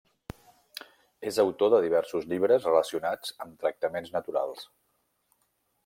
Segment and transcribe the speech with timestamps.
[1.31, 4.69] És autor de diversos llibres relacionats amb tractaments naturals.